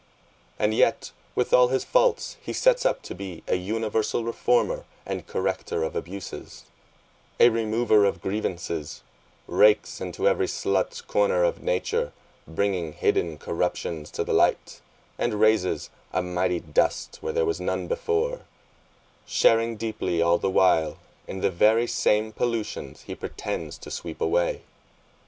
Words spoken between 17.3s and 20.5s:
there was none before, sharing deeply all the